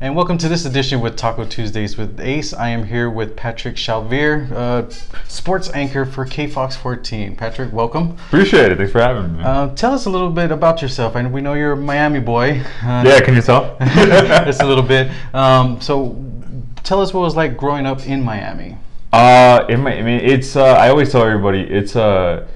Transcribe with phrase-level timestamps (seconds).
[0.00, 2.52] And welcome to this edition with Taco Tuesdays with Ace.
[2.52, 4.88] I am here with Patrick Chalvier, uh,
[5.26, 7.34] sports anchor for KFOX 14.
[7.34, 8.12] Patrick, welcome.
[8.28, 8.78] Appreciate it.
[8.78, 9.42] Thanks for having me.
[9.42, 11.16] Uh, tell us a little bit about yourself.
[11.16, 12.62] And we know you're a Miami boy.
[12.80, 13.76] Uh, yeah, can you tell?
[13.80, 15.10] just a little bit.
[15.34, 16.24] Um, so,
[16.84, 18.76] tell us what it was like growing up in Miami.
[19.12, 20.54] Uh, in my, I mean, it's.
[20.54, 22.02] Uh, I always tell everybody it's a.
[22.02, 22.46] Uh,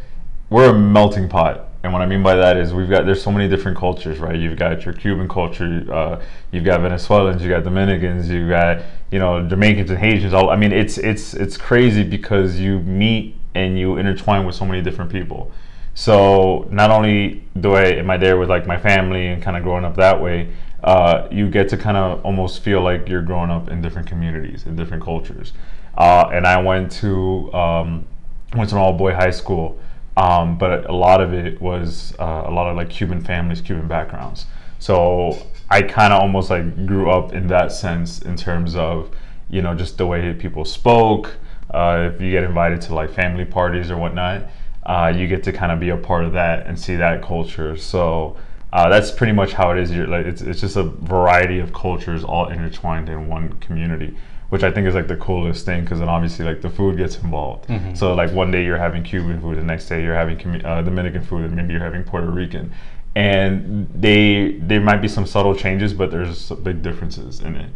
[0.49, 3.33] we're a melting pot and what I mean by that is we've got there's so
[3.33, 4.37] many different cultures, right?
[4.37, 9.19] You've got your Cuban culture, uh, you've got Venezuelans, you got Dominicans, you've got you
[9.19, 10.33] know Jamaicans and Haitians.
[10.33, 14.65] All I mean, it's it's it's crazy because you meet and you intertwine with so
[14.65, 15.51] many different people.
[15.95, 19.63] So not only do I am I there with like my family and kind of
[19.63, 20.53] growing up that way,
[20.85, 24.67] uh, you get to kind of almost feel like you're growing up in different communities
[24.67, 25.53] in different cultures.
[25.97, 28.07] Uh, and I went to um,
[28.55, 29.79] went to an all boy high school.
[30.17, 33.89] Um, but a lot of it was uh, a lot of like Cuban families, Cuban
[33.89, 34.47] backgrounds.
[34.79, 39.11] So I kind of almost like grew up in that sense in terms of,
[39.49, 41.37] you know, just the way people spoke.
[41.71, 44.49] Uh, if you get invited to like family parties or whatnot,
[44.85, 47.77] uh, you get to kind of be a part of that and see that culture.
[47.77, 48.37] So
[48.73, 49.91] uh, that's pretty much how it is.
[49.91, 54.17] You're, like it's, it's just a variety of cultures all intertwined in one community
[54.53, 57.17] which I think is like the coolest thing because then obviously like the food gets
[57.17, 57.71] involved.
[57.71, 57.95] Mm-hmm.
[57.95, 61.23] So like one day you're having Cuban food, the next day you're having uh, Dominican
[61.23, 62.71] food, and maybe you're having Puerto Rican,
[63.15, 67.71] and they there might be some subtle changes, but there's big differences in it,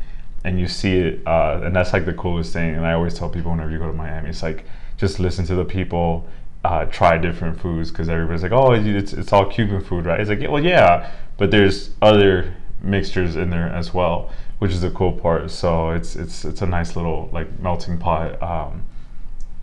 [0.45, 2.75] and you see it, uh, and that's like the coolest thing.
[2.75, 4.67] And I always tell people whenever you go to Miami, it's like
[4.99, 6.29] just listen to the people.
[6.63, 10.19] Uh, try different foods because everybody's like, oh, it's, it's all Cuban food, right?
[10.19, 14.91] It's like, well, yeah, but there's other mixtures in there as well which is the
[14.91, 15.51] cool part.
[15.51, 18.43] So it's it's it's a nice little like melting pot.
[18.43, 18.85] Um,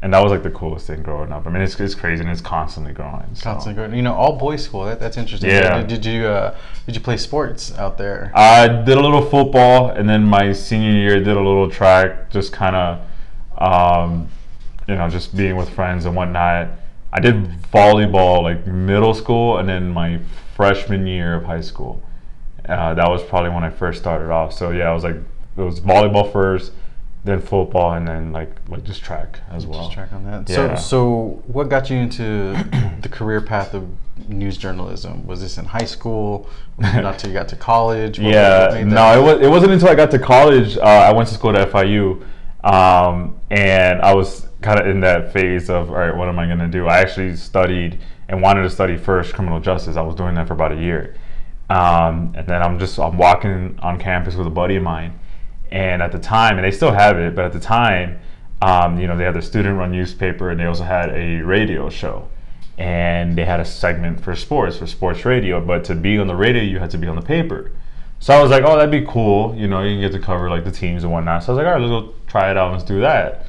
[0.02, 1.48] and that was like the coolest thing growing up.
[1.48, 3.24] I mean, it's, it's crazy and it's constantly growing.
[3.36, 3.44] So.
[3.44, 3.96] Constantly growing.
[3.96, 4.84] You know, all boys school.
[4.84, 5.50] That, that's interesting.
[5.50, 5.80] Yeah.
[5.80, 8.32] Did, did you uh, did you play sports out there?
[8.36, 12.30] I did a little football, and then my senior year did a little track.
[12.30, 13.00] Just kind of,
[13.58, 14.28] um,
[14.88, 16.68] you know, just being with friends and whatnot.
[17.14, 17.36] I did
[17.72, 20.20] volleyball like middle school, and then my
[20.56, 22.04] freshman year of high school.
[22.68, 24.54] Uh, that was probably when I first started off.
[24.54, 26.72] So yeah, I was like, it was volleyball first,
[27.24, 29.82] then football, and then like like just track as well.
[29.82, 30.50] Just track on that.
[30.50, 30.76] Yeah.
[30.76, 32.54] So so what got you into
[33.02, 33.90] the career path of
[34.30, 35.26] news journalism?
[35.28, 36.50] Was this in high school?
[36.78, 38.20] Not until you got to college?
[38.20, 40.78] What, yeah, no, it was it wasn't until I got to college.
[40.78, 42.26] Uh, I went to school at FIU,
[42.64, 46.46] um, and I was kind of in that phase of all right, what am I
[46.46, 46.88] going to do?
[46.88, 49.98] I actually studied and wanted to study first criminal justice.
[49.98, 51.16] I was doing that for about a year.
[51.70, 55.20] Um, and then I'm just I'm walking on campus with a buddy of mine,
[55.72, 58.20] and at the time, and they still have it, but at the time,
[58.62, 62.28] um, you know, they had the student-run newspaper, and they also had a radio show,
[62.78, 65.60] and they had a segment for sports for sports radio.
[65.60, 67.72] But to be on the radio, you had to be on the paper.
[68.20, 69.54] So I was like, oh, that'd be cool.
[69.56, 71.44] You know, you can get to cover like the teams and whatnot.
[71.44, 72.72] So I was like, all right, let's go try it out.
[72.72, 73.46] Let's do that.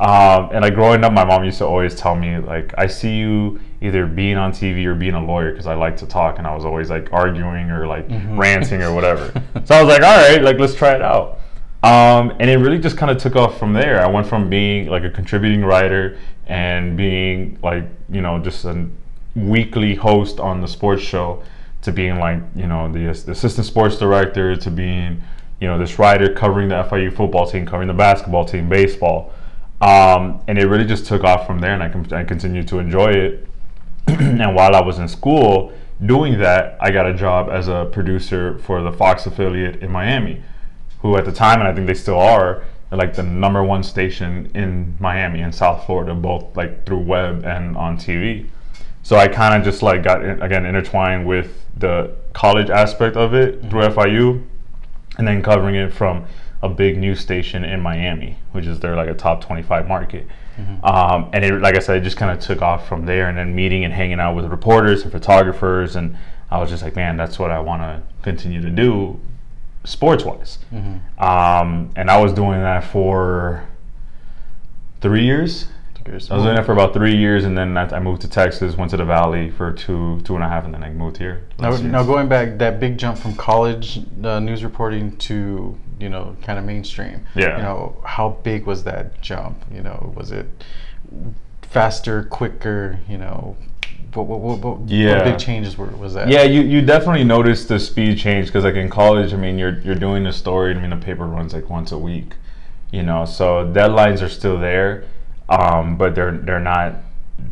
[0.00, 3.18] Um, and like growing up, my mom used to always tell me like, I see
[3.18, 6.46] you either being on TV or being a lawyer because I like to talk, and
[6.46, 8.38] I was always like arguing or like mm-hmm.
[8.38, 9.32] ranting or whatever.
[9.64, 11.38] so I was like, all right, like let's try it out.
[11.82, 14.04] Um, and it really just kind of took off from there.
[14.04, 18.86] I went from being like a contributing writer and being like you know just a
[19.34, 21.42] weekly host on the sports show
[21.82, 25.22] to being like you know the, the assistant sports director to being
[25.60, 29.32] you know this writer covering the FIU football team, covering the basketball team, baseball.
[29.80, 32.78] Um, and it really just took off from there, and I, com- I continued to
[32.78, 33.46] enjoy it.
[34.06, 35.72] and while I was in school
[36.04, 40.42] doing that, I got a job as a producer for the Fox affiliate in Miami,
[41.00, 44.50] who at the time, and I think they still are, like the number one station
[44.54, 48.48] in Miami and South Florida, both like through web and on TV.
[49.02, 53.60] So I kind of just like got again intertwined with the college aspect of it
[53.60, 53.70] mm-hmm.
[53.70, 54.44] through FIU,
[55.18, 56.24] and then covering it from
[56.62, 60.26] a big news station in Miami, which is their like a top 25 market.
[60.58, 60.84] Mm-hmm.
[60.84, 63.28] Um, and it, like I said, it just kind of took off from there.
[63.28, 66.16] And then meeting and hanging out with reporters and photographers, and
[66.50, 69.18] I was just like, man, that's what I want to continue to do,
[69.84, 70.58] sports wise.
[70.72, 71.22] Mm-hmm.
[71.22, 73.66] Um, and I was doing that for
[75.00, 75.68] three years.
[76.08, 78.90] I was doing that for about three years, and then I moved to Texas, went
[78.92, 81.46] to the Valley for two, two and a half, and then I moved here.
[81.58, 86.36] Now, now going back, that big jump from college uh, news reporting to you know
[86.42, 87.26] kind of mainstream.
[87.34, 87.56] Yeah.
[87.56, 89.62] You know, how big was that jump?
[89.72, 90.46] You know, was it
[91.62, 92.98] faster, quicker?
[93.08, 93.56] You know,
[94.14, 95.16] what, what, what, what, yeah.
[95.16, 96.28] what big changes were was that?
[96.28, 99.78] Yeah, you, you definitely noticed the speed change because like in college, I mean, you're
[99.80, 100.74] you're doing a story.
[100.74, 102.34] I mean, the paper runs like once a week,
[102.90, 105.04] you know, so deadlines are still there,
[105.50, 106.94] um, but they're they're not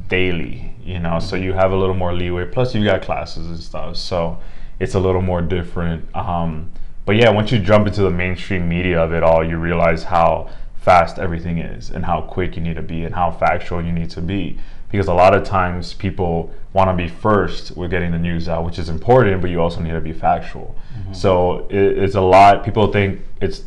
[0.09, 1.19] daily, you know.
[1.19, 2.47] So you have a little more leeway.
[2.47, 4.39] Plus, you got classes and stuff, so
[4.81, 6.09] it's a little more different.
[6.15, 6.71] Um,
[7.09, 10.51] But yeah, once you jump into the mainstream media of it all, you realize how
[10.77, 14.11] fast everything is and how quick you need to be and how factual you need
[14.11, 14.59] to be.
[14.91, 18.65] Because a lot of times people want to be first with getting the news out,
[18.65, 20.77] which is important, but you also need to be factual.
[20.77, 21.15] Mm-hmm.
[21.15, 22.63] So it, it's a lot.
[22.63, 23.65] People think it's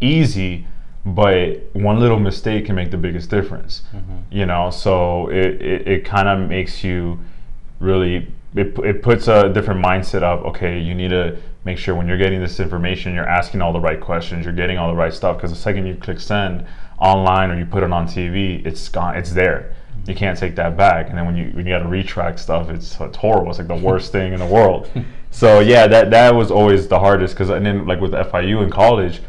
[0.00, 0.66] easy,
[1.04, 3.82] but one little mistake can make the biggest difference.
[3.94, 4.18] Mm-hmm.
[4.30, 7.18] You know, so it, it, it kind of makes you
[7.80, 12.06] really it, it puts a different mindset up okay you need to make sure when
[12.06, 15.14] you're getting this information you're asking all the right questions you're getting all the right
[15.14, 16.66] stuff because the second you click send
[16.98, 19.74] online or you put it on tv it's gone it's there.
[20.06, 21.10] You can't take that back.
[21.10, 23.50] And then when you when you got to retract stuff it's, it's horrible.
[23.50, 24.90] It's like the worst thing in the world.
[25.32, 28.68] So yeah that that was always the hardest because and then like with fiu in
[28.68, 29.20] college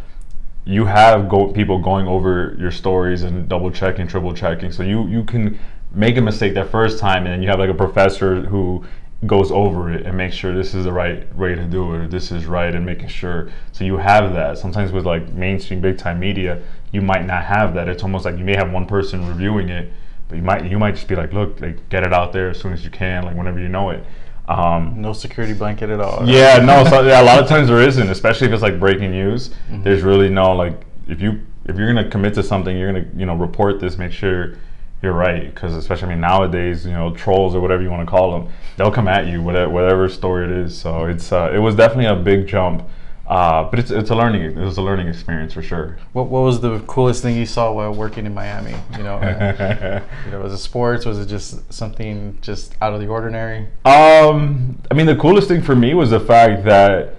[0.66, 4.72] you have go, people going over your stories and double checking triple checking.
[4.72, 5.60] So you you can
[5.94, 8.86] make a mistake that first time and then you have like a professor who
[9.26, 12.32] goes over it and makes sure this is the right way to do it this
[12.32, 13.50] is right and making sure.
[13.72, 14.58] So you have that.
[14.58, 16.62] Sometimes with like mainstream big time media
[16.92, 17.88] you might not have that.
[17.88, 19.92] It's almost like you may have one person reviewing it
[20.32, 22.60] but you might you might just be like look like get it out there as
[22.60, 24.04] soon as you can like whenever you know it
[24.52, 26.28] um, no security blanket at all.
[26.28, 29.12] Yeah no so, yeah, a lot of times there isn't especially if it's like breaking
[29.12, 29.50] news.
[29.50, 29.84] Mm-hmm.
[29.84, 33.26] there's really no like if you if you're gonna commit to something you're gonna you
[33.26, 34.56] know report this make sure
[35.02, 35.54] you're right.
[35.54, 38.52] Because especially I mean nowadays you know trolls or whatever you want to call them
[38.78, 40.78] they'll come at you whatever, whatever story it is.
[40.78, 42.84] So it's uh, it was definitely a big jump
[43.28, 45.98] uh, but it's, it's a learning it was a learning experience for sure.
[46.14, 48.76] What, what was the coolest thing you saw while working in Miami?
[48.98, 51.06] You know, uh, you know, was it sports?
[51.06, 53.68] Was it just something just out of the ordinary?
[53.86, 57.16] Um, I mean, the coolest thing for me was the fact that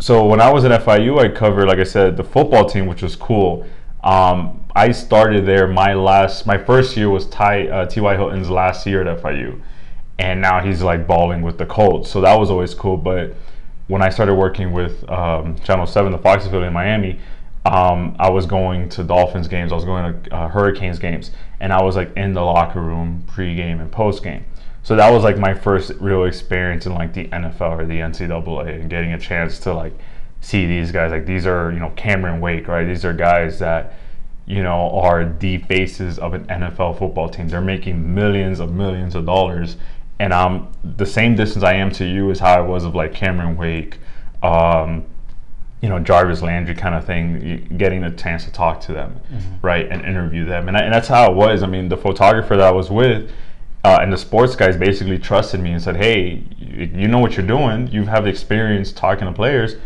[0.00, 3.02] so when I was at FIU, I covered, like I said, the football team, which
[3.02, 3.66] was cool.
[4.02, 5.66] Um, I started there.
[5.68, 8.16] My last, my first year was Ty uh, T.Y.
[8.16, 9.60] Hilton's last year at FIU,
[10.18, 12.10] and now he's like balling with the Colts.
[12.10, 12.96] So that was always cool.
[12.96, 13.34] But
[13.90, 17.18] when I started working with um, Channel Seven, the Fox affiliate in Miami,
[17.66, 19.72] um, I was going to Dolphins games.
[19.72, 23.24] I was going to uh, Hurricanes games, and I was like in the locker room
[23.26, 24.44] pre-game and post-game.
[24.84, 28.80] So that was like my first real experience in like the NFL or the NCAA
[28.80, 29.92] and getting a chance to like
[30.40, 31.10] see these guys.
[31.10, 32.84] Like these are, you know, Cameron Wake, right?
[32.84, 33.94] These are guys that,
[34.46, 37.48] you know, are the faces of an NFL football team.
[37.48, 39.76] They're making millions of millions of dollars.
[40.20, 43.14] And I'm the same distance I am to you is how I was of like
[43.14, 43.98] Cameron Wake,
[44.42, 45.04] um,
[45.80, 49.66] you know, Jarvis Landry kind of thing, getting a chance to talk to them, mm-hmm.
[49.66, 50.68] right, and interview them.
[50.68, 51.62] And, I, and that's how it was.
[51.62, 53.32] I mean, the photographer that I was with,
[53.82, 57.46] uh, and the sports guys basically trusted me and said, "Hey, you know what you're
[57.46, 57.88] doing.
[57.88, 59.76] You have the experience talking to players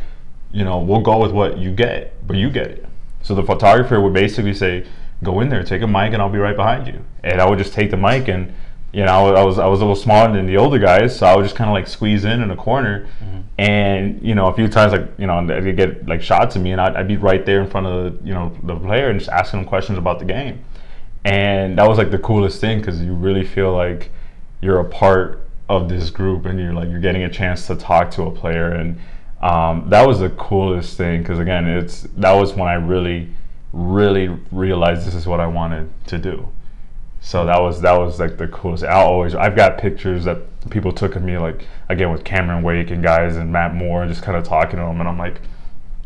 [0.55, 2.87] you know, we'll go with what you get, but you get it.
[3.23, 4.87] So the photographer would basically say,
[5.23, 7.05] go in there, take a mic, and I'll be right behind you.
[7.25, 8.55] And I would just take the mic, and
[8.95, 11.35] you know, I was I was a little smaller than the older guys, so I
[11.37, 13.41] would just kind of like squeeze in in a corner, mm-hmm.
[13.59, 16.73] and you know, a few times like you know, they get like shots at me,
[16.73, 19.19] and I'd, I'd be right there in front of the, you know the player and
[19.19, 20.65] just asking them questions about the game,
[21.25, 24.11] and that was like the coolest thing because you really feel like
[24.61, 28.11] you're a part of this group, and you're like you're getting a chance to talk
[28.13, 28.99] to a player and
[29.45, 33.29] um, that was the coolest thing because again, it's that was when I really,
[33.75, 36.49] really realized this is what I wanted to do.
[37.25, 38.85] So that was that was like the coolest.
[38.85, 42.91] I always I've got pictures that people took of me like again with Cameron Wake
[42.91, 45.41] and guys and Matt Moore just kind of talking to them and I'm like,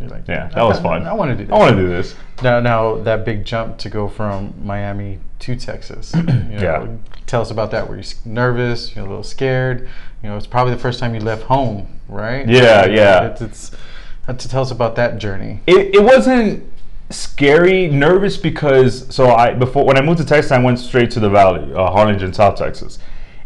[0.01, 1.09] like yeah, that was fun.
[1.09, 1.45] I want to do.
[1.45, 1.53] This.
[1.53, 2.15] I want to do this.
[2.41, 6.15] Now, now that big jump to go from Miami to Texas.
[6.15, 6.87] You know, yeah.
[7.27, 7.89] Tell us about that.
[7.89, 8.95] Were you nervous?
[8.95, 9.89] You're a little scared.
[10.23, 12.49] You know, it's probably the first time you left home, right?
[12.49, 13.27] Yeah, yeah.
[13.27, 13.71] It's, it's
[14.29, 15.63] uh, to tell us about that journey.
[15.67, 16.68] It, it wasn't
[17.11, 21.21] scary, nervous because so I before when I moved to Texas, I went straight to
[21.21, 22.99] the Valley, uh, Harlingen, South Texas,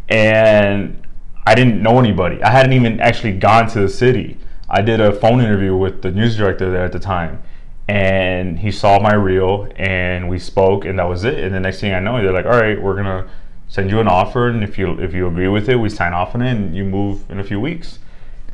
[0.09, 1.03] and
[1.47, 2.43] I didn't know anybody.
[2.43, 4.39] I hadn't even actually gone to the city.
[4.69, 7.43] I did a phone interview with the news director there at the time,
[7.89, 11.39] and he saw my reel and we spoke, and that was it.
[11.39, 13.27] And the next thing I know, they're like, "All right, we're gonna."
[13.69, 16.35] send you an offer, and if you if you agree with it, we sign off
[16.35, 17.99] on it, and you move in a few weeks.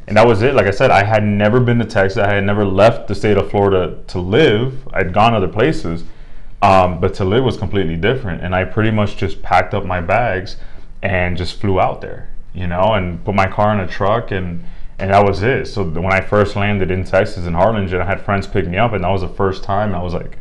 [0.08, 0.54] And that was it.
[0.54, 2.18] Like I said, I had never been to Texas.
[2.18, 4.88] I had never left the state of Florida to live.
[4.94, 6.02] I'd gone other places,
[6.62, 8.42] um, but to live was completely different.
[8.42, 10.56] And I pretty much just packed up my bags
[11.02, 14.64] and just flew out there, you know, and put my car in a truck and
[14.98, 15.66] and that was it.
[15.66, 18.92] So when I first landed in Texas in Harlingen, I had friends pick me up,
[18.94, 20.38] and that was the first time I was like,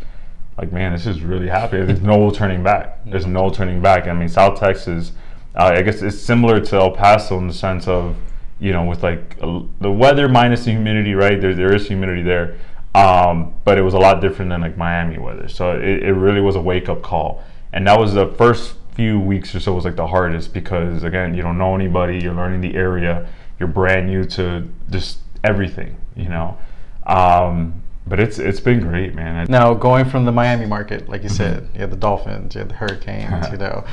[0.58, 1.84] like, man, this is really happy.
[1.84, 3.06] There's no turning back.
[3.06, 4.08] There's no turning back.
[4.08, 5.12] I mean, South Texas,
[5.56, 8.16] uh, I guess it's similar to El Paso in the sense of,
[8.60, 11.40] you know, with like the weather minus the humidity, right?
[11.40, 12.58] There, there is humidity there.
[12.96, 15.48] Um, but it was a lot different than like Miami weather.
[15.48, 17.44] So it, it really was a wake up call.
[17.72, 21.36] And that was the first few weeks or so was like the hardest because again,
[21.36, 26.30] you don't know anybody, you're learning the area, you're brand new to just everything, you
[26.30, 26.58] know.
[27.06, 29.46] Um, but it's it's been great, man.
[29.50, 31.76] Now going from the Miami market, like you said, mm-hmm.
[31.76, 33.86] you had the Dolphins, you had the Hurricanes, you know,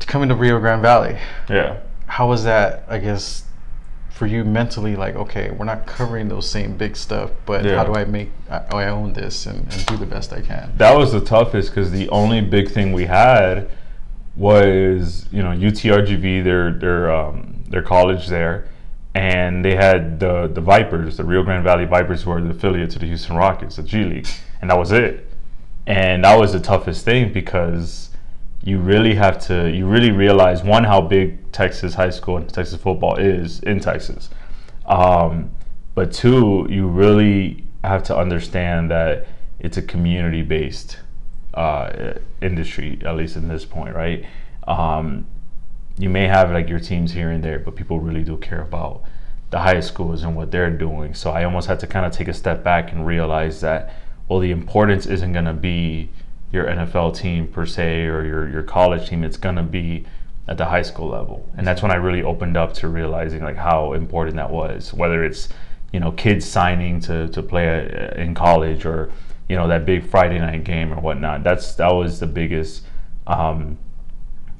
[0.00, 1.18] to coming to Rio Grande Valley.
[1.48, 1.78] Yeah.
[2.12, 2.84] How was that?
[2.88, 3.44] I guess
[4.10, 7.74] for you mentally, like, okay, we're not covering those same big stuff, but yeah.
[7.74, 10.74] how do I make I, own this and, and do the best I can?
[10.76, 13.70] That was the toughest because the only big thing we had
[14.36, 18.68] was you know UTRGV, their their um, their college there,
[19.14, 22.90] and they had the the Vipers, the Rio Grande Valley Vipers, who are the affiliate
[22.90, 24.28] to the Houston Rockets, the G League,
[24.60, 25.30] and that was it.
[25.86, 28.10] And that was the toughest thing because
[28.64, 32.80] you really have to you really realize one how big Texas high school and Texas
[32.80, 34.30] football is in Texas,
[34.86, 35.50] um,
[35.94, 39.26] but two you really have to understand that
[39.58, 40.98] it's a community based
[41.54, 44.24] uh, industry at least in this point, right?
[44.66, 45.26] Um,
[45.98, 49.02] you may have like your teams here and there, but people really do care about
[49.50, 51.12] the high schools and what they're doing.
[51.12, 53.94] So I almost had to kind of take a step back and realize that
[54.28, 56.08] well, the importance isn't going to be
[56.52, 59.24] your NFL team per se or your your college team.
[59.24, 60.04] It's going to be
[60.46, 63.56] at the high school level, and that's when I really opened up to realizing like
[63.56, 64.92] how important that was.
[64.92, 65.48] Whether it's
[65.92, 69.10] you know kids signing to to play in college or
[69.48, 71.42] you know that big Friday night game or whatnot.
[71.42, 72.84] That's that was the biggest
[73.26, 73.78] um,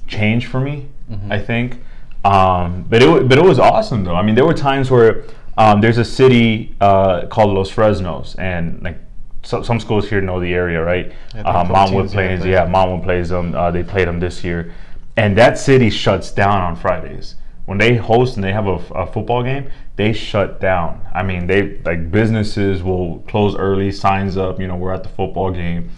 [0.06, 1.32] change for me, mm-hmm.
[1.32, 1.82] I think.
[2.24, 4.14] Um, but it but it was awesome though.
[4.14, 5.24] I mean, there were times where
[5.58, 8.98] um, there's a city uh, called Los Fresnos, and like
[9.42, 11.12] so, some schools here know the area, right?
[11.34, 13.54] Uh, Montwood plays, yeah, Montwood plays them.
[13.54, 14.72] Uh, they played them this year,
[15.16, 19.06] and that city shuts down on Fridays when they host and they have a, a,
[19.06, 19.70] football game.
[19.96, 21.00] They shut down.
[21.14, 24.60] I mean, they like businesses will close early, signs up.
[24.60, 25.90] You know, we're at the football game,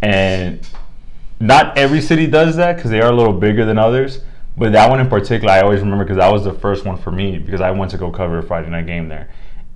[0.00, 0.66] and
[1.40, 4.20] not every city does that because they are a little bigger than others.
[4.56, 7.10] But that one in particular, I always remember because that was the first one for
[7.10, 9.30] me because I went to go cover a Friday night game there.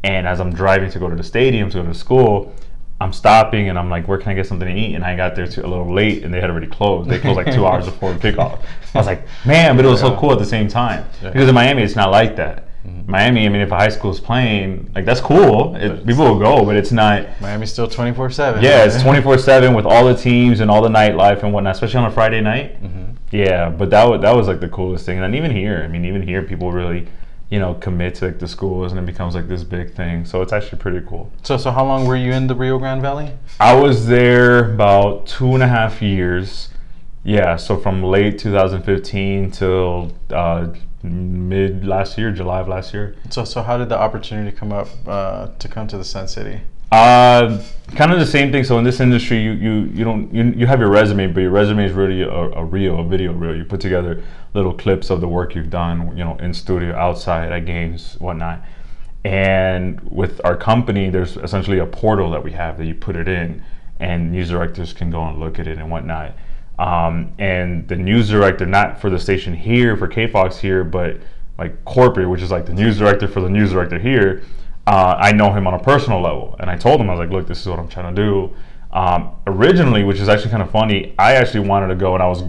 [0.04, 2.54] And as I'm driving to go to the stadium to go to school,
[3.00, 4.94] I'm stopping and I'm like, where can I get something to eat?
[4.94, 7.10] And I got there too, a little late and they had already closed.
[7.10, 8.62] They closed like two hours before kickoff.
[8.94, 11.04] I was like, man, but it was so cool at the same time.
[11.22, 11.30] Yeah.
[11.30, 12.68] Because in Miami, it's not like that.
[12.86, 13.10] Mm-hmm.
[13.10, 15.74] Miami, I mean, if a high school is playing, like that's cool.
[15.76, 17.26] It, people will go, but it's not.
[17.40, 18.62] Miami's still 24 7.
[18.62, 21.98] Yeah, it's 24 7 with all the teams and all the nightlife and whatnot, especially
[21.98, 22.82] on a Friday night.
[22.82, 23.12] Mm-hmm.
[23.32, 25.18] Yeah, but that, was, that was like the coolest thing.
[25.18, 27.08] And even here, I mean, even here, people really
[27.50, 30.24] you know, commit to like the schools and it becomes like this big thing.
[30.24, 31.30] So it's actually pretty cool.
[31.42, 33.32] So so how long were you in the Rio Grande Valley?
[33.60, 36.70] I was there about two and a half years.
[37.22, 40.68] Yeah, so from late 2015 till uh,
[41.02, 43.16] mid last year, July of last year.
[43.30, 46.60] So, so how did the opportunity come up uh, to come to the Sun City?
[46.90, 47.62] Uh,
[47.94, 48.64] kind of the same thing.
[48.64, 51.50] So in this industry, you you you don't you, you have your resume, but your
[51.50, 53.56] resume is really a, a reel, a video reel.
[53.56, 54.22] You put together
[54.54, 58.62] little clips of the work you've done, you know, in studio, outside, at games, whatnot.
[59.24, 63.26] And with our company, there's essentially a portal that we have that you put it
[63.26, 63.62] in,
[63.98, 66.36] and news directors can go and look at it and whatnot.
[66.78, 71.16] Um, and the news director, not for the station here, for KFOX here, but
[71.58, 74.42] like corporate, which is like the news director for the news director here,
[74.86, 76.56] uh, I know him on a personal level.
[76.60, 78.54] And I told him, I was like, look, this is what I'm trying to do.
[78.92, 82.28] Um, originally, which is actually kind of funny, I actually wanted to go and I
[82.28, 82.44] was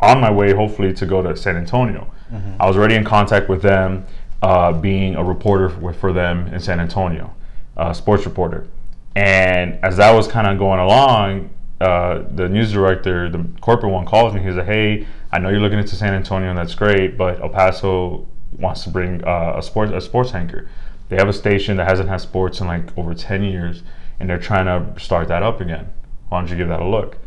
[0.00, 2.12] on my way, hopefully, to go to San Antonio.
[2.32, 2.60] Mm-hmm.
[2.60, 4.06] I was already in contact with them,
[4.42, 7.34] uh, being a reporter for, for them in San Antonio,
[7.76, 8.66] a sports reporter.
[9.14, 11.50] And as that was kind of going along,
[11.80, 14.42] uh, the news director, the corporate one, calls me.
[14.42, 17.48] He's like, "Hey, I know you're looking into San Antonio, and that's great, but El
[17.48, 18.26] Paso
[18.58, 20.68] wants to bring uh, a sports a sports anchor.
[21.08, 23.82] They have a station that hasn't had sports in like over 10 years,
[24.18, 25.92] and they're trying to start that up again.
[26.28, 27.18] Why don't you give that a look?"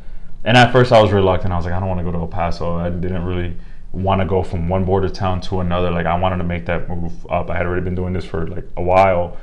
[0.43, 1.53] And at first, I was reluctant.
[1.53, 2.77] I was like, "I don't want to go to El Paso.
[2.77, 3.55] I didn't really."
[3.93, 6.87] want to go from one border town to another like i wanted to make that
[6.89, 9.37] move up i had already been doing this for like a while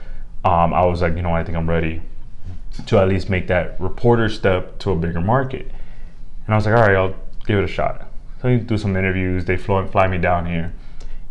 [0.44, 2.00] um, i was like you know i think i'm ready
[2.86, 5.70] to at least make that reporter step to a bigger market.
[6.46, 7.14] And I was like, all right, I'll
[7.46, 8.08] give it a shot.
[8.42, 9.44] So I do some interviews.
[9.44, 10.72] They fly me down here.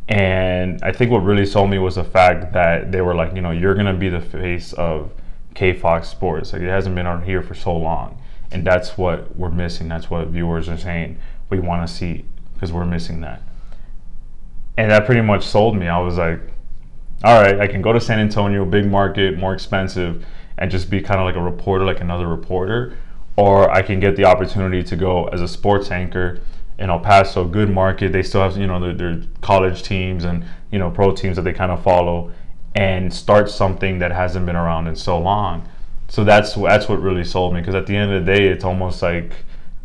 [0.09, 3.41] And I think what really sold me was the fact that they were like, you
[3.41, 5.11] know, you're going to be the face of
[5.55, 6.53] K Fox Sports.
[6.53, 8.21] Like it hasn't been on here for so long.
[8.51, 9.87] And that's what we're missing.
[9.87, 11.17] That's what viewers are saying
[11.49, 13.41] we want to see because we're missing that.
[14.77, 15.87] And that pretty much sold me.
[15.87, 16.41] I was like,
[17.23, 20.25] all right, I can go to San Antonio, big market, more expensive
[20.57, 22.97] and just be kind of like a reporter, like another reporter,
[23.35, 26.41] or I can get the opportunity to go as a sports anchor
[26.83, 28.11] in El Paso, good market.
[28.11, 31.43] They still have you know their, their college teams and you know pro teams that
[31.43, 32.31] they kind of follow,
[32.75, 35.67] and start something that hasn't been around in so long.
[36.09, 38.63] So that's that's what really sold me because at the end of the day, it's
[38.63, 39.33] almost like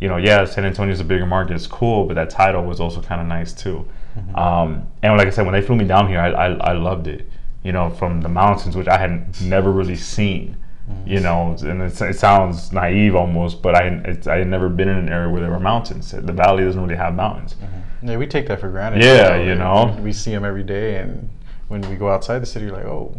[0.01, 3.01] you know, yeah, San Antonio's a bigger market, it's cool, but that title was also
[3.03, 3.85] kind of nice too.
[4.17, 4.37] Mm-hmm.
[4.37, 7.09] Um, and like I said, when they flew me down here, I, I, I loved
[7.09, 7.29] it
[7.63, 10.57] you know, from the mountains, which I had never really seen.
[11.05, 14.97] You know, and it, it, sounds naive almost, but I I had never been in
[14.97, 16.11] an area where there were mountains.
[16.11, 17.55] The valley doesn't really have mountains.
[17.55, 18.09] Mm-hmm.
[18.09, 19.03] Yeah, we take that for granted.
[19.03, 21.31] Yeah, you know, we see them every day, and
[21.69, 23.15] when we go outside the city, you're like, oh,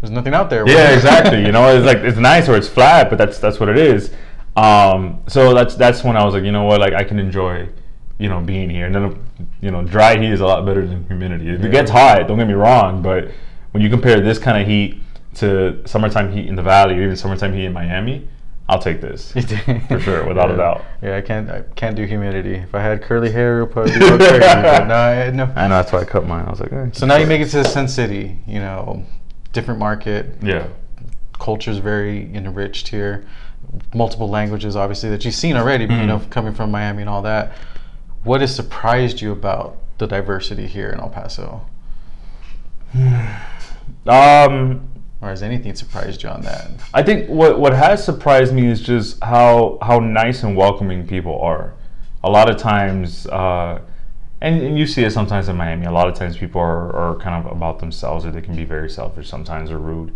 [0.00, 0.68] there's nothing out there.
[0.68, 1.44] Yeah, exactly.
[1.44, 4.12] you know, it's like it's nice or it's flat, but that's that's what it is.
[4.56, 7.68] Um, so that's that's when I was like, you know what, like I can enjoy,
[8.18, 8.86] you know, being here.
[8.86, 9.24] And then,
[9.60, 11.48] you know, dry heat is a lot better than humidity.
[11.48, 11.68] It yeah.
[11.68, 12.26] gets hot.
[12.28, 13.30] Don't get me wrong, but
[13.72, 15.00] when you compare this kind of heat
[15.34, 18.28] to summertime heat in the valley or even summertime heat in Miami,
[18.68, 19.32] I'll take this
[19.88, 20.54] for sure, without yeah.
[20.54, 20.84] a doubt.
[21.02, 21.50] Yeah, I can't.
[21.50, 22.56] I can't do humidity.
[22.56, 24.38] If I had curly hair, it would probably be okay.
[24.38, 25.44] but no, I, no.
[25.56, 26.44] I know that's why I cut mine.
[26.44, 28.38] I was like, eh, so now you make it to the Sun City.
[28.46, 29.06] You know,
[29.54, 30.34] different market.
[30.42, 30.68] Yeah.
[31.38, 33.26] Culture's very enriched here.
[33.94, 35.86] Multiple languages, obviously, that you've seen already.
[35.86, 36.00] Mm-hmm.
[36.00, 37.56] You know, coming from Miami and all that.
[38.24, 41.66] What has surprised you about the diversity here in El Paso?
[44.06, 44.88] um,
[45.20, 46.70] or has anything surprised you on that?
[46.94, 51.40] I think what what has surprised me is just how how nice and welcoming people
[51.40, 51.74] are.
[52.24, 53.80] A lot of times, uh,
[54.40, 55.86] and, and you see it sometimes in Miami.
[55.86, 58.64] A lot of times, people are, are kind of about themselves, or they can be
[58.64, 60.14] very selfish sometimes, or rude.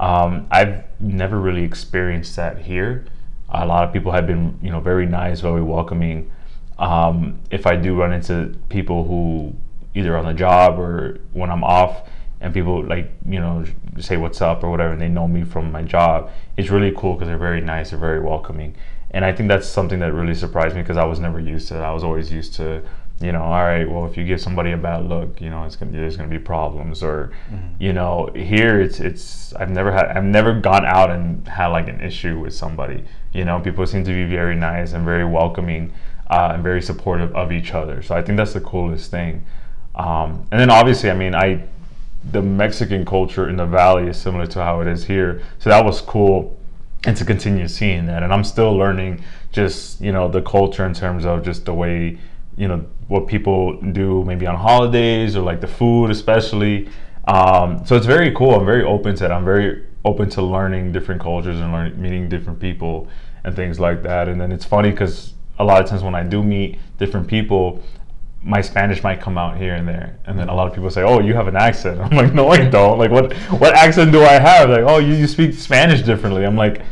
[0.00, 3.06] Um, I've never really experienced that here.
[3.50, 6.30] A lot of people have been, you know, very nice, very welcoming.
[6.76, 9.54] Um, if I do run into people who
[9.94, 12.08] either on the job or when I'm off,
[12.44, 13.64] and people like you know
[13.98, 17.14] say what's up or whatever and they know me from my job it's really cool
[17.14, 18.74] because they're very nice they're very welcoming.
[19.10, 21.76] And i think that's something that really surprised me because i was never used to
[21.76, 22.82] it i was always used to
[23.20, 25.76] you know all right well if you give somebody a bad look you know it's
[25.76, 27.82] gonna there's gonna be problems or mm-hmm.
[27.82, 31.88] you know here it's it's i've never had i've never gone out and had like
[31.88, 33.04] an issue with somebody.
[33.32, 35.92] You know people seem to be very nice and very welcoming
[36.28, 38.02] uh, and very supportive of each other.
[38.02, 39.46] So i think that's the coolest thing.
[39.94, 41.62] Um, and then obviously i mean i
[42.30, 45.42] the Mexican culture in the valley is similar to how it is here.
[45.58, 46.58] So that was cool
[47.04, 48.22] and to continue seeing that.
[48.22, 52.18] And I'm still learning just, you know, the culture in terms of just the way,
[52.56, 56.88] you know, what people do maybe on holidays or like the food especially.
[57.26, 58.54] Um, so it's very cool.
[58.54, 59.30] I'm very open to it.
[59.30, 63.08] I'm very open to learning different cultures and learning, meeting different people
[63.44, 64.28] and things like that.
[64.28, 67.82] And then it's funny because a lot of times when I do meet different people,
[68.44, 71.02] my Spanish might come out here and there, and then a lot of people say,
[71.02, 72.98] "Oh, you have an accent." I'm like, "No, I don't.
[72.98, 76.56] Like, what what accent do I have?" Like, "Oh, you, you speak Spanish differently." I'm
[76.56, 76.82] like,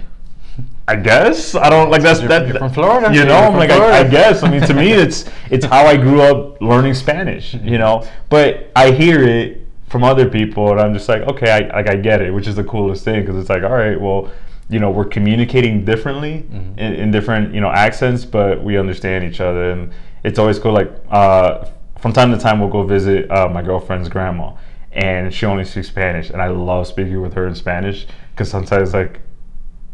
[0.88, 3.36] "I guess I don't like that's you're, that." You're from Florida, you know.
[3.36, 4.42] I'm like, I, I, guess.
[4.42, 8.08] I mean, to me, it's it's how I grew up learning Spanish, you know.
[8.30, 11.96] But I hear it from other people, and I'm just like, okay, I like I
[11.96, 14.30] get it, which is the coolest thing because it's like, all right, well
[14.70, 16.78] you know we're communicating differently mm-hmm.
[16.78, 19.92] in, in, different you know accents but we understand each other and
[20.24, 20.72] it's always cool.
[20.72, 21.66] Like uh,
[21.98, 24.54] from time to time, we'll go visit uh, my girlfriend's grandma,
[24.92, 28.94] and she only speaks Spanish, and I love speaking with her in Spanish because sometimes
[28.94, 29.20] like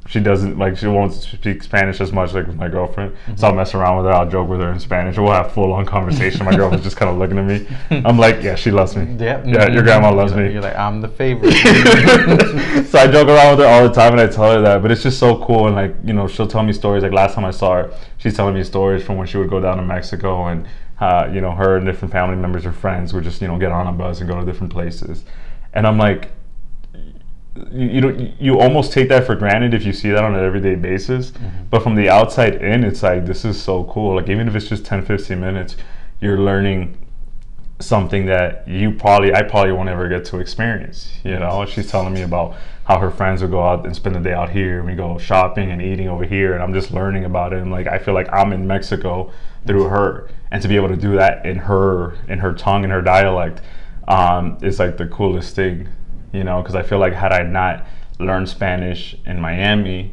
[0.08, 3.12] she doesn't like she won't speak Spanish as much like with my girlfriend.
[3.12, 3.36] Mm-hmm.
[3.36, 4.12] So I'll mess around with her.
[4.12, 5.18] I'll joke with her in Spanish.
[5.18, 6.46] We'll have full on conversation.
[6.46, 7.66] my girlfriend's just kind of looking at me.
[7.90, 9.04] I'm like, yeah, she loves me.
[9.22, 10.52] Yeah, yeah, your grandma loves you're me.
[10.54, 11.52] You're like, I'm the favorite.
[12.86, 14.80] so I joke around with her all the time, and I tell her that.
[14.80, 17.02] But it's just so cool, and like you know, she'll tell me stories.
[17.02, 19.60] Like last time I saw her, she's telling me stories from when she would go
[19.60, 20.66] down to Mexico and.
[21.00, 23.70] Uh, you know, her and different family members or friends would just, you know, get
[23.70, 25.24] on a bus and go to different places.
[25.72, 26.32] And I'm like,
[27.70, 30.74] you, you you almost take that for granted if you see that on an everyday
[30.74, 31.30] basis.
[31.30, 31.64] Mm-hmm.
[31.70, 34.16] but from the outside in it's like this is so cool.
[34.16, 35.76] Like even if it's just 10 15 minutes
[36.20, 37.06] you're learning
[37.80, 41.64] something that you probably I probably won't ever get to experience you know?
[41.66, 44.50] She's telling me about how her friends would go out and spend the day out
[44.50, 44.78] here.
[44.78, 47.60] And we go shopping and eating over here and I'm just learning about it.
[47.60, 49.30] And like I feel like I'm in Mexico
[49.66, 50.28] through her.
[50.50, 53.60] And to be able to do that in her in her tongue and her dialect
[54.08, 55.88] um, is like the coolest thing
[56.32, 57.86] you know, because I feel like had I not
[58.18, 60.12] learned Spanish in Miami,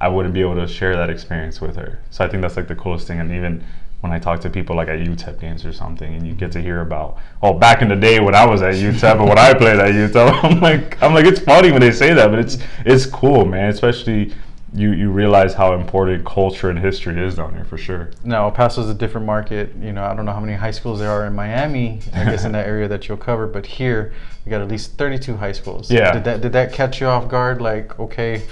[0.00, 2.00] I wouldn't be able to share that experience with her.
[2.10, 3.20] So I think that's like the coolest thing.
[3.20, 3.62] And even
[4.00, 6.62] when I talk to people like at UTEP games or something, and you get to
[6.62, 9.52] hear about, oh, back in the day when I was at UTEP or when I
[9.52, 12.58] played at UTEP, I'm like, I'm like, it's funny when they say that, but it's
[12.86, 13.68] it's cool, man.
[13.68, 14.32] Especially
[14.72, 18.10] you you realize how important culture and history is down here for sure.
[18.22, 19.74] No, El Paso is a different market.
[19.80, 22.00] You know, I don't know how many high schools there are in Miami.
[22.12, 24.12] I guess in that area that you'll cover, but here
[24.44, 25.90] we got at least 32 high schools.
[25.90, 26.12] Yeah.
[26.12, 27.60] Did that did that catch you off guard?
[27.60, 28.42] Like, okay,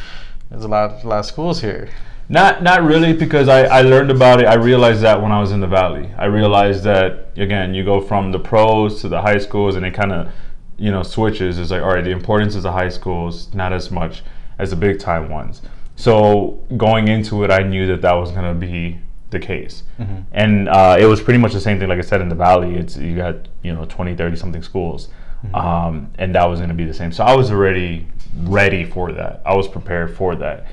[0.50, 1.88] there's a lot a lot of schools here.
[2.28, 4.46] Not not really because I, I learned about it.
[4.46, 6.12] I realized that when I was in the valley.
[6.18, 9.94] I realized that again, you go from the pros to the high schools, and it
[9.94, 10.32] kind of
[10.76, 11.58] you know switches.
[11.58, 14.22] It's like all right, the importance of the high schools not as much
[14.58, 15.62] as the big time ones.
[15.98, 19.82] So going into it, I knew that that was going to be the case.
[19.98, 20.20] Mm-hmm.
[20.30, 22.76] And uh, it was pretty much the same thing, like I said, in the Valley.
[22.76, 25.08] It's You got, you know, 20, 30 something schools.
[25.54, 27.10] um, and that was going to be the same.
[27.10, 28.06] So I was already
[28.42, 29.42] ready for that.
[29.44, 30.66] I was prepared for that,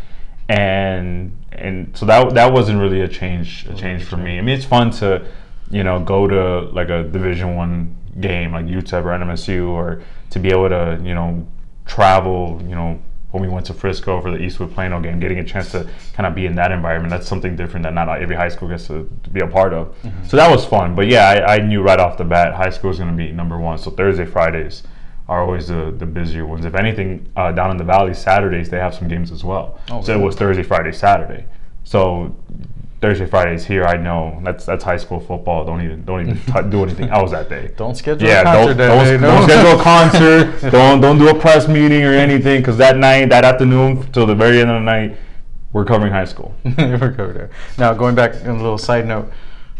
[0.47, 4.37] and and so that that wasn't really a change a change for me.
[4.37, 5.25] I mean, it's fun to
[5.69, 10.39] you know go to like a Division One game like UTEP or NMSU, or to
[10.39, 11.47] be able to you know
[11.85, 12.99] travel you know
[13.35, 16.25] when we went to Frisco for the Eastwood Plano game, getting a chance to kind
[16.25, 17.11] of be in that environment.
[17.11, 19.87] That's something different that not every high school gets to, to be a part of.
[20.03, 20.25] Mm-hmm.
[20.25, 20.95] So that was fun.
[20.95, 23.33] But yeah, I, I, knew right off the bat high school is going to be
[23.33, 23.77] number one.
[23.77, 24.83] So Thursday, Fridays
[25.27, 26.63] are always the, the busier ones.
[26.63, 29.81] If anything, uh, down in the valley, Saturdays they have some games as well.
[29.89, 30.23] Oh, so really?
[30.23, 31.45] it was Thursday, Friday, Saturday.
[31.83, 32.33] So
[33.05, 35.63] Thursday, Fridays here, I know that's that's high school football.
[35.63, 37.71] Don't even don't even t- do anything else that day.
[37.77, 40.71] Don't schedule yeah, a concert don't, don't, day, don't schedule a concert.
[40.71, 44.33] don't don't do a press meeting or anything because that night, that afternoon till the
[44.33, 45.17] very end of the night,
[45.71, 46.55] we're covering high school.
[46.63, 49.31] we're covering Now going back on a little side note,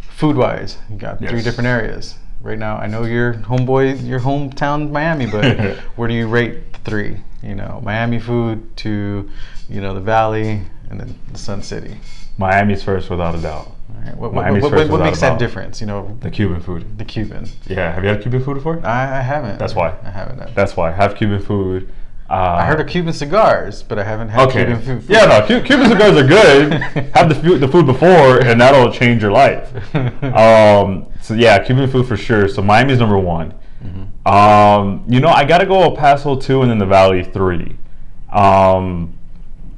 [0.02, 1.32] food wise, you got yes.
[1.32, 2.78] three different areas right now.
[2.78, 7.18] I know your homeboy, your hometown Miami, but where do you rate the three?
[7.42, 9.28] You know, Miami food to,
[9.68, 10.62] you know, the Valley
[10.92, 11.98] and then the Sun City.
[12.38, 13.72] Miami's first, without a doubt.
[13.90, 14.16] Right.
[14.18, 15.82] What, what, what, what makes that difference?
[15.82, 16.98] You know, the Cuban food.
[16.98, 17.48] The Cuban.
[17.68, 17.92] Yeah.
[17.94, 18.86] Have you had Cuban food before?
[18.86, 19.58] I, I haven't.
[19.58, 19.98] That's why.
[20.04, 20.40] I haven't.
[20.40, 20.56] Had.
[20.56, 20.92] That's why.
[20.92, 21.92] Have Cuban food.
[22.28, 24.66] Uh, I heard of Cuban cigars, but I haven't had okay.
[24.66, 25.06] Cuban food.
[25.08, 26.74] Yeah, no, Cuban cigars are good.
[27.14, 29.72] Have the food, the food before, and that'll change your life.
[30.36, 32.48] Um, so yeah, Cuban food for sure.
[32.48, 33.54] So Miami's number one.
[33.84, 34.28] Mm-hmm.
[34.28, 37.78] Um, you know, I gotta go El Paso two, and then the Valley three.
[38.32, 39.18] Um,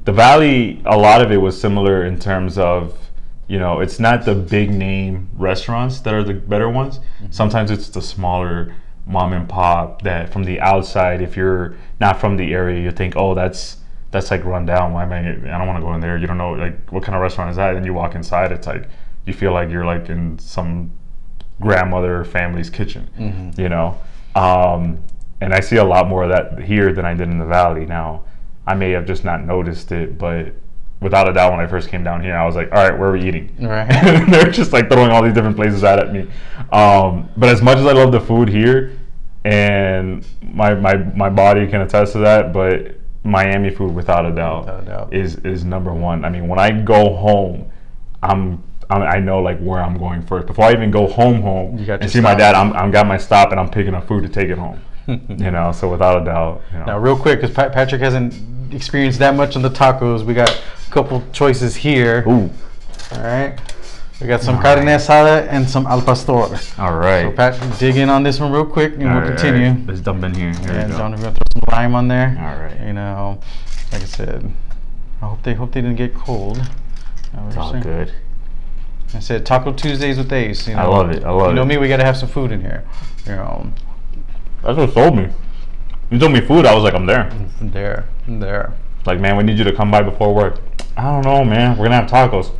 [0.08, 2.98] the Valley, a lot of it was similar in terms of,
[3.46, 6.98] you know, it's not the big name restaurants that are the better ones.
[6.98, 7.26] Mm-hmm.
[7.30, 8.74] Sometimes it's the smaller
[9.06, 13.16] mom and pop that from the outside, if you're not from the area, you think,
[13.16, 13.76] oh, that's
[14.10, 14.94] that's like run down.
[14.94, 15.18] Why am I?
[15.18, 16.16] I don't want to go in there.
[16.16, 17.76] You don't know like what kind of restaurant is that.
[17.76, 18.88] And you walk inside, it's like
[19.26, 20.90] you feel like you're like in some
[21.60, 23.10] grandmother family's kitchen.
[23.18, 23.60] Mm-hmm.
[23.60, 24.00] You know,
[24.34, 25.02] um,
[25.42, 27.84] and I see a lot more of that here than I did in the valley.
[27.84, 28.24] Now,
[28.68, 30.52] I may have just not noticed it, but
[31.00, 33.08] without a doubt, when I first came down here, I was like, all right, where
[33.08, 33.56] are we eating?
[33.58, 33.88] Right.
[34.30, 36.28] they're just like throwing all these different places out at me.
[36.70, 38.92] Um, but as much as I love the food here,
[39.44, 44.66] and my, my, my body can attest to that, but Miami food, without a doubt,
[44.66, 45.14] without a doubt.
[45.14, 46.24] is is number one.
[46.24, 47.70] I mean, when I go home,
[48.22, 50.46] I'm I know like where I'm going first.
[50.46, 52.22] Before I even go home, home and see stop.
[52.22, 54.56] my dad, I'm I'm got my stop and I'm picking up food to take it
[54.56, 54.80] home.
[55.06, 56.62] you know, so without a doubt.
[56.72, 56.84] You know.
[56.86, 58.34] Now, real quick, because Patrick hasn't
[58.72, 62.24] experienced that much on the tacos, we got a couple choices here.
[62.28, 62.50] Ooh.
[63.12, 63.58] All right.
[64.20, 65.00] We got some All carne right.
[65.00, 66.32] asada and some al pastor.
[66.32, 67.22] All right.
[67.22, 69.70] So Pat, dig in on this one real quick, and All we'll right, continue.
[69.70, 69.86] Right.
[69.86, 70.52] Let's dump in here.
[70.52, 72.36] here yeah, John, we're gonna throw some lime on there.
[72.40, 72.86] All right.
[72.86, 73.40] You know,
[73.92, 74.52] like I said,
[75.22, 76.58] I hope they hope they didn't get cold.
[77.46, 77.84] It's all saying.
[77.84, 78.12] good.
[79.14, 80.66] I said Taco Tuesdays with Ace.
[80.66, 81.24] You know, I love it.
[81.24, 81.50] I love it.
[81.50, 82.84] You know me, we gotta have some food in here.
[83.24, 83.72] You know.
[84.62, 85.28] That's what sold me.
[86.10, 87.30] You told me food, I was like, I'm there.
[87.60, 88.72] There, there.
[89.04, 90.60] Like, man, we need you to come by before work.
[90.96, 91.76] I don't know, man.
[91.76, 92.50] We're gonna have tacos.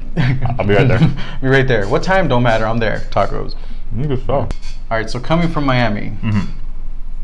[0.58, 0.98] I'll be right there.
[1.42, 1.88] be right there.
[1.88, 2.66] What time don't matter.
[2.66, 3.00] I'm there.
[3.10, 3.54] Tacos.
[3.96, 4.50] Good stuff.
[4.90, 5.08] All right.
[5.08, 6.50] So coming from Miami, mm-hmm.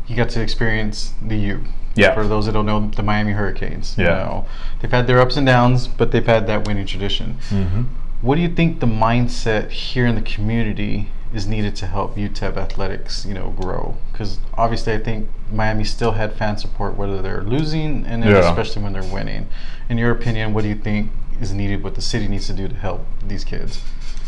[0.07, 1.63] you got to experience the U.
[1.95, 2.13] Yeah.
[2.13, 3.95] For those that don't know, the Miami Hurricanes.
[3.97, 4.03] Yeah.
[4.03, 4.45] You know,
[4.81, 7.37] they've had their ups and downs, but they've had that winning tradition.
[7.49, 7.83] Mm-hmm.
[8.25, 12.57] What do you think the mindset here in the community is needed to help UTEP
[12.57, 13.97] athletics, you know, grow?
[14.11, 18.49] Because obviously, I think Miami still had fan support whether they're losing and yeah.
[18.49, 19.47] especially when they're winning.
[19.89, 21.83] In your opinion, what do you think is needed?
[21.83, 23.79] What the city needs to do to help these kids?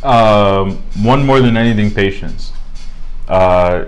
[0.04, 2.54] Um, one more than anything, patience.
[3.28, 3.86] Uh,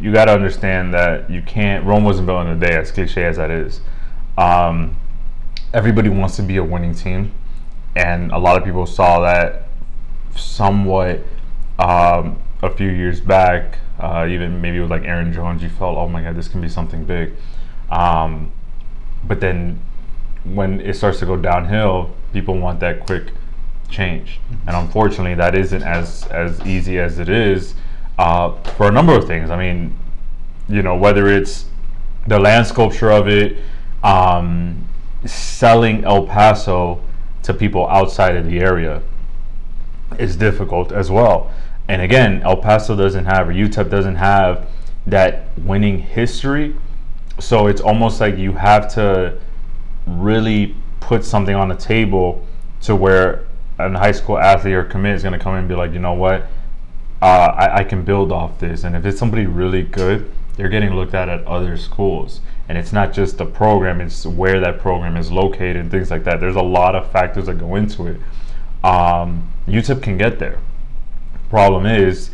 [0.00, 1.84] you got to understand that you can't.
[1.84, 3.82] Rome wasn't built in a day, as cliche as that is.
[4.36, 4.96] Um,
[5.72, 7.32] everybody wants to be a winning team,
[7.94, 9.68] and a lot of people saw that
[10.36, 11.20] somewhat
[11.78, 16.08] um, a few years back, uh, even maybe with like Aaron Jones, you felt, oh
[16.08, 17.32] my God, this can be something big.
[17.90, 18.52] Um,
[19.24, 19.80] but then
[20.44, 23.32] when it starts to go downhill, people want that quick
[23.88, 24.68] change, mm-hmm.
[24.68, 27.74] and unfortunately, that isn't as as easy as it is
[28.18, 29.50] uh, for a number of things.
[29.50, 29.96] I mean,
[30.68, 31.66] you know, whether it's
[32.26, 33.58] the land sculpture of it,
[34.02, 34.88] um,
[35.24, 37.02] selling El Paso
[37.42, 39.02] to people outside of the area
[40.18, 41.50] is difficult as well.
[41.88, 44.68] And again, El Paso doesn't have, or UTEP doesn't have
[45.06, 46.74] that winning history.
[47.38, 49.38] So it's almost like you have to
[50.06, 52.46] really put something on the table
[52.82, 53.46] to where
[53.78, 55.98] a high school athlete or commit is going to come in and be like, you
[55.98, 56.46] know what,
[57.20, 58.84] uh, I, I can build off this.
[58.84, 62.40] And if it's somebody really good, they're getting looked at at other schools.
[62.68, 66.24] And it's not just the program, it's where that program is located and things like
[66.24, 66.40] that.
[66.40, 68.20] There's a lot of factors that go into it.
[68.84, 70.58] Um, UTEP can get there.
[71.50, 72.30] Problem is,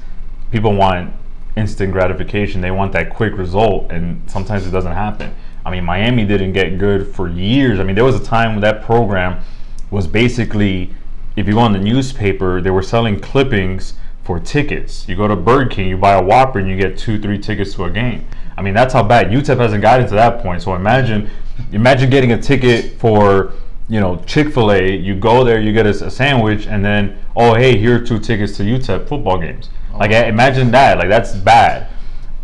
[0.51, 1.13] people want
[1.57, 2.61] instant gratification.
[2.61, 5.35] They want that quick result, and sometimes it doesn't happen.
[5.67, 7.81] I mean, Miami didn't get good for years.
[7.81, 9.43] I mean, there was a time when that program
[9.91, 10.95] was basically,
[11.37, 13.95] if you go on the newspaper, they were selling clippings
[14.29, 15.09] for tickets.
[15.09, 17.73] You go to Burger King, you buy a Whopper, and you get two, three tickets
[17.77, 18.29] to a game.
[18.59, 20.61] I mean, that's how bad UTEP hasn't gotten to that point.
[20.61, 21.31] So imagine,
[21.73, 23.55] imagine getting a ticket for
[23.89, 24.95] you know Chick Fil A.
[24.95, 28.19] You go there, you get a, a, sandwich, and then oh hey, here are two
[28.19, 29.71] tickets to UTEP football games.
[29.95, 29.97] Oh.
[29.97, 30.99] Like imagine that.
[30.99, 31.89] Like that's bad.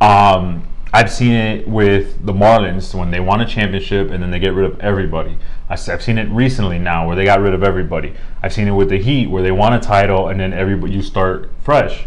[0.00, 4.38] Um, I've seen it with the Marlins when they won a championship and then they
[4.38, 5.36] get rid of everybody.
[5.68, 8.14] I've seen it recently now where they got rid of everybody.
[8.44, 11.02] I've seen it with the Heat where they won a title and then everybody you
[11.02, 12.04] start fresh.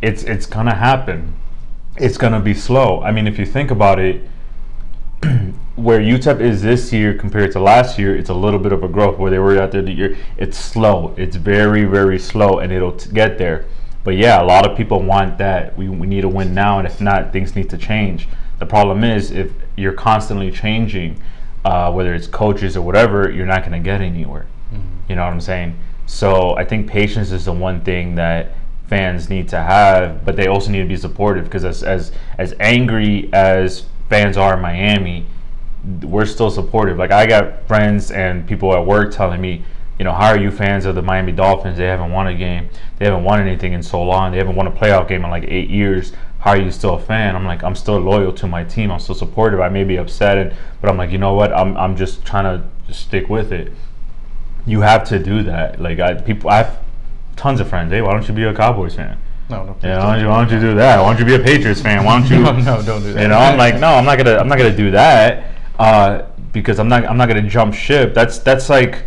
[0.00, 1.34] It's it's gonna happen.
[1.98, 3.02] It's gonna be slow.
[3.02, 4.22] I mean, if you think about it,
[5.76, 8.88] where UTEP is this year compared to last year, it's a little bit of a
[8.88, 9.18] growth.
[9.18, 11.14] Where they were out there the year, it's slow.
[11.18, 13.66] It's very very slow, and it'll t- get there.
[14.04, 15.76] But yeah, a lot of people want that.
[15.76, 18.28] We, we need to win now, and if not, things need to change.
[18.58, 21.22] The problem is if you're constantly changing,
[21.64, 24.46] uh, whether it's coaches or whatever, you're not going to get anywhere.
[24.72, 25.10] Mm-hmm.
[25.10, 25.78] You know what I'm saying?
[26.06, 28.54] So I think patience is the one thing that
[28.88, 32.54] fans need to have, but they also need to be supportive because as as as
[32.58, 35.26] angry as fans are in Miami,
[36.02, 36.96] we're still supportive.
[36.96, 39.64] Like I got friends and people at work telling me
[39.98, 41.76] you know, how are you fans of the Miami Dolphins?
[41.76, 42.68] They haven't won a game.
[42.98, 44.30] They haven't won anything in so long.
[44.30, 46.12] They haven't won a playoff game in like eight years.
[46.38, 47.34] How are you still a fan?
[47.34, 48.92] I'm like, I'm still loyal to my team.
[48.92, 49.60] I'm still supportive.
[49.60, 51.52] I may be upset, but I'm like, you know what?
[51.52, 53.72] I'm, I'm just trying to stick with it.
[54.64, 55.80] You have to do that.
[55.80, 56.80] Like, I people, I have
[57.34, 57.90] tons of friends.
[57.90, 59.18] Hey, why don't you be a Cowboys fan?
[59.50, 59.76] No, no.
[59.82, 61.00] Yeah, why don't, you, why don't you do that?
[61.00, 62.04] Why don't you be a Patriots fan?
[62.04, 62.38] Why don't you?
[62.42, 63.22] no, no, don't do that.
[63.22, 66.78] You know, I'm like, no, I'm not gonna, I'm not gonna do that uh, because
[66.78, 68.14] I'm not, I'm not gonna jump ship.
[68.14, 69.04] That's that's like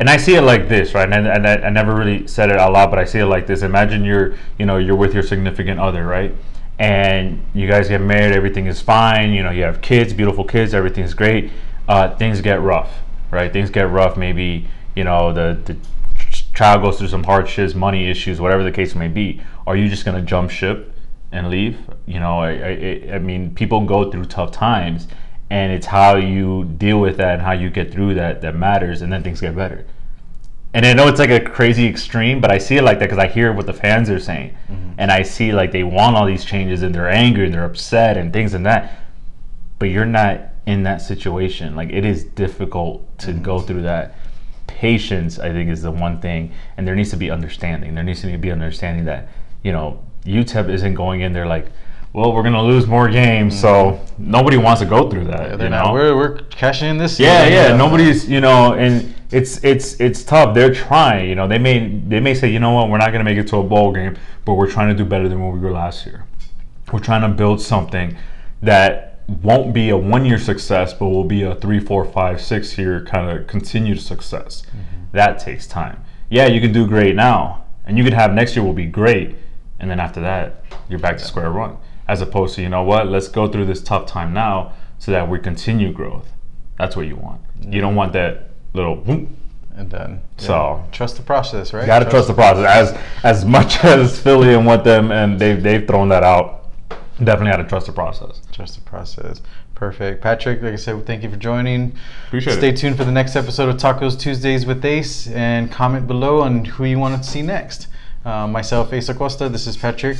[0.00, 1.12] and I see it like this, right?
[1.12, 3.46] And, and I, I, never really said it a lot, but I see it like
[3.46, 3.60] this.
[3.60, 6.34] Imagine you're, you know, you're with your significant other, right?
[6.78, 9.34] And you guys get married, everything is fine.
[9.34, 11.50] You know, you have kids, beautiful kids, everything's great.
[11.86, 13.52] Uh, things get rough, right?
[13.52, 14.16] Things get rough.
[14.16, 15.76] Maybe you know the the
[16.54, 19.42] child goes through some hardships, money issues, whatever the case may be.
[19.66, 20.94] Are you just gonna jump ship
[21.30, 21.78] and leave?
[22.06, 25.08] You know, I, I, I mean, people go through tough times
[25.50, 29.02] and it's how you deal with that and how you get through that that matters
[29.02, 29.84] and then things get better.
[30.72, 33.18] And i know it's like a crazy extreme but i see it like that because
[33.18, 34.56] i hear what the fans are saying.
[34.70, 34.92] Mm-hmm.
[34.98, 38.16] and i see like they want all these changes and they're angry and they're upset
[38.16, 38.96] and things and that.
[39.80, 41.74] But you're not in that situation.
[41.74, 43.42] Like it is difficult to mm-hmm.
[43.42, 44.14] go through that.
[44.68, 46.52] Patience i think is the one thing.
[46.76, 47.96] And there needs to be understanding.
[47.96, 49.28] There needs to be understanding that
[49.64, 51.66] you know utep isn't going in there like
[52.12, 54.30] well, we're gonna lose more games, so mm-hmm.
[54.30, 55.58] nobody wants to go through that.
[55.58, 55.92] Yeah, you know?
[55.92, 57.20] we're we're cashing in this.
[57.20, 57.76] Yeah, yeah, yeah.
[57.76, 60.54] Nobody's, you know, and it's it's it's tough.
[60.54, 61.28] They're trying.
[61.28, 63.46] You know, they may they may say, you know what, we're not gonna make it
[63.48, 66.04] to a bowl game, but we're trying to do better than what we were last
[66.04, 66.26] year.
[66.92, 68.16] We're trying to build something
[68.60, 72.76] that won't be a one year success, but will be a three, four, five, six
[72.76, 74.62] year kind of continued success.
[74.62, 75.04] Mm-hmm.
[75.12, 76.02] That takes time.
[76.28, 79.36] Yeah, you can do great now, and you can have next year will be great,
[79.78, 81.76] and then after that, you're back to square one
[82.10, 85.28] as opposed to you know what let's go through this tough time now so that
[85.28, 86.32] we continue growth.
[86.76, 87.40] That's what you want.
[87.42, 87.72] Mm-hmm.
[87.72, 89.28] you don't want that little whoop,
[89.76, 90.90] and then so yeah.
[90.90, 91.82] trust the process right?
[91.82, 92.92] you got to trust, trust the process.
[92.92, 96.68] As as much as philly and what them and they've, they've thrown that out
[97.22, 98.40] definitely got to trust the process.
[98.50, 99.40] Trust the process.
[99.76, 100.20] Perfect.
[100.20, 101.94] Patrick like i said thank you for joining.
[102.26, 102.76] Appreciate stay it.
[102.76, 106.84] tuned for the next episode of tacos tuesdays with ace and comment below on who
[106.86, 107.86] you want to see next.
[108.24, 109.48] Uh, myself ace acosta.
[109.48, 110.18] This is patrick.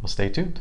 [0.00, 0.58] Well stay tuned